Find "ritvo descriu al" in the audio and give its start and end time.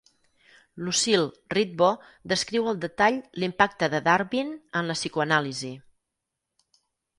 1.57-2.79